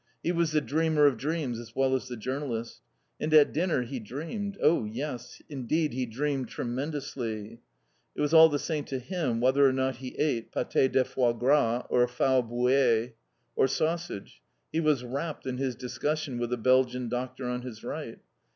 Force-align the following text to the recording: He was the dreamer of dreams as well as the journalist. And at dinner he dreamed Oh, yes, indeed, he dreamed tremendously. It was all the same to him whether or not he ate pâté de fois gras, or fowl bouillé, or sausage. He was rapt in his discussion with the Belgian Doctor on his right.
He 0.23 0.31
was 0.31 0.51
the 0.51 0.61
dreamer 0.61 1.05
of 1.05 1.15
dreams 1.15 1.59
as 1.59 1.75
well 1.75 1.93
as 1.95 2.07
the 2.07 2.17
journalist. 2.17 2.81
And 3.19 3.31
at 3.35 3.53
dinner 3.53 3.83
he 3.83 3.99
dreamed 3.99 4.57
Oh, 4.59 4.83
yes, 4.83 5.43
indeed, 5.47 5.93
he 5.93 6.07
dreamed 6.07 6.47
tremendously. 6.49 7.59
It 8.15 8.21
was 8.21 8.33
all 8.33 8.49
the 8.49 8.57
same 8.57 8.83
to 8.85 8.97
him 8.97 9.39
whether 9.41 9.63
or 9.63 9.71
not 9.71 9.97
he 9.97 10.17
ate 10.17 10.51
pâté 10.51 10.91
de 10.91 11.03
fois 11.05 11.33
gras, 11.37 11.85
or 11.91 12.07
fowl 12.07 12.41
bouillé, 12.41 13.13
or 13.55 13.67
sausage. 13.67 14.41
He 14.73 14.79
was 14.79 15.03
rapt 15.03 15.45
in 15.45 15.59
his 15.59 15.75
discussion 15.75 16.39
with 16.39 16.49
the 16.49 16.57
Belgian 16.57 17.07
Doctor 17.07 17.45
on 17.45 17.61
his 17.61 17.83
right. 17.83 18.17